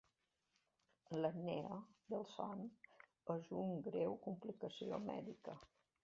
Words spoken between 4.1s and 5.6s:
complicació mèdica.